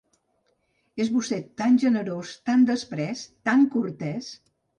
[1.03, 4.33] És vostè tan generós, tan desprès, tan cortès.